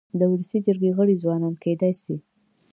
[0.19, 2.15] د ولسي جرګي غړي ځوانان کيدای سي.